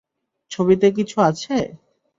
[0.51, 1.55] ছবিতে কিছু আছে?